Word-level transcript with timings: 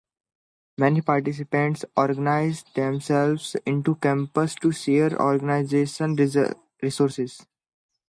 Many 0.79 1.01
participants 1.01 1.85
organise 1.95 2.63
themselves 2.73 3.55
into 3.67 3.93
camps 3.97 4.55
to 4.55 4.71
share 4.71 5.11
organisational 5.11 6.55
resources. 6.81 7.45